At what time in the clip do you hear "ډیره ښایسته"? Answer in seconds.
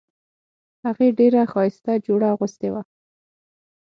1.19-1.93